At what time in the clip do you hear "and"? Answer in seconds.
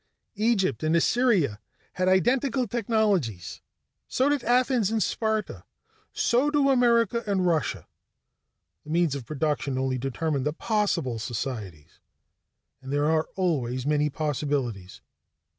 0.81-0.95, 4.89-5.03, 7.27-7.45, 12.81-12.91